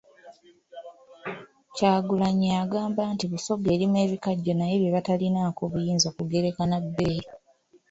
[1.75, 7.27] Kyagulanyi agamba nti Busoga erima ebikajjo naye bye batalinaako buyinza kugereka na bbeeyi.